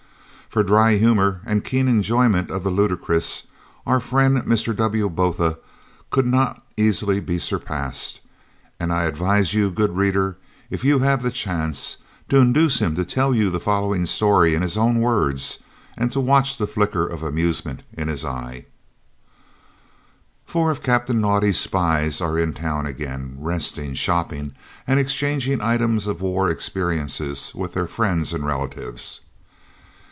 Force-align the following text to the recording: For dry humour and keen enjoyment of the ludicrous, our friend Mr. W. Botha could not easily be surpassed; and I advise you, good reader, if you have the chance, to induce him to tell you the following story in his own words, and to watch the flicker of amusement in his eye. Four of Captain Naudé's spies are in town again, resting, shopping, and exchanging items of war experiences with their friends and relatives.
For 0.49 0.63
dry 0.63 0.95
humour 0.95 1.39
and 1.45 1.63
keen 1.63 1.87
enjoyment 1.87 2.51
of 2.51 2.63
the 2.65 2.69
ludicrous, 2.69 3.43
our 3.87 4.01
friend 4.01 4.39
Mr. 4.43 4.75
W. 4.75 5.07
Botha 5.07 5.57
could 6.09 6.27
not 6.27 6.65
easily 6.75 7.21
be 7.21 7.39
surpassed; 7.39 8.19
and 8.77 8.91
I 8.91 9.05
advise 9.05 9.53
you, 9.53 9.71
good 9.71 9.95
reader, 9.95 10.35
if 10.69 10.83
you 10.83 10.99
have 10.99 11.23
the 11.23 11.31
chance, 11.31 11.99
to 12.27 12.39
induce 12.39 12.79
him 12.79 12.95
to 12.95 13.05
tell 13.05 13.33
you 13.33 13.49
the 13.49 13.61
following 13.61 14.05
story 14.05 14.53
in 14.53 14.61
his 14.61 14.75
own 14.75 14.99
words, 14.99 15.59
and 15.97 16.11
to 16.11 16.19
watch 16.19 16.57
the 16.57 16.67
flicker 16.67 17.07
of 17.07 17.23
amusement 17.23 17.83
in 17.93 18.09
his 18.09 18.25
eye. 18.25 18.65
Four 20.45 20.69
of 20.69 20.83
Captain 20.83 21.21
Naudé's 21.21 21.61
spies 21.61 22.19
are 22.19 22.37
in 22.37 22.53
town 22.53 22.85
again, 22.85 23.37
resting, 23.39 23.93
shopping, 23.93 24.51
and 24.85 24.99
exchanging 24.99 25.61
items 25.61 26.07
of 26.07 26.19
war 26.19 26.49
experiences 26.49 27.53
with 27.55 27.73
their 27.73 27.87
friends 27.87 28.33
and 28.33 28.45
relatives. 28.45 29.21